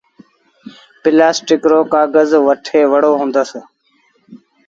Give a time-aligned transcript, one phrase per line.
[1.01, 3.51] پلآسٽڪ رو ڪآگز وٺي وُهڙو هُندس۔